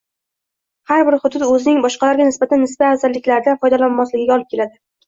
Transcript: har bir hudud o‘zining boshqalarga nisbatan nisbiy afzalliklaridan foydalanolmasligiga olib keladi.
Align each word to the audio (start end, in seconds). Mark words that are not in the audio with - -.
har 0.91 1.03
bir 1.09 1.17
hudud 1.25 1.45
o‘zining 1.49 1.83
boshqalarga 1.85 2.27
nisbatan 2.31 2.65
nisbiy 2.67 2.91
afzalliklaridan 2.91 3.63
foydalanolmasligiga 3.65 4.41
olib 4.41 4.55
keladi. 4.57 4.79